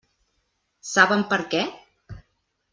Saben 0.93 1.23
per 1.35 1.39
què? 1.53 1.63